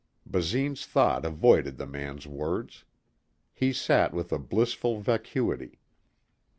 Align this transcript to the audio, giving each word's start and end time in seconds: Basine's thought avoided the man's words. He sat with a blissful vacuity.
Basine's 0.25 0.83
thought 0.83 1.25
avoided 1.25 1.77
the 1.77 1.85
man's 1.85 2.25
words. 2.25 2.85
He 3.53 3.71
sat 3.71 4.15
with 4.15 4.31
a 4.31 4.39
blissful 4.39 4.99
vacuity. 4.99 5.79